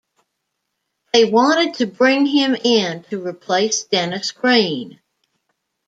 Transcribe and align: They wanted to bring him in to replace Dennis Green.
They 1.13 1.25
wanted 1.25 1.75
to 1.75 1.85
bring 1.85 2.25
him 2.25 2.55
in 2.55 3.03
to 3.11 3.23
replace 3.23 3.83
Dennis 3.83 4.31
Green. 4.31 4.99